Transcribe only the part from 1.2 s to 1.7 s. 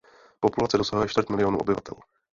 milionu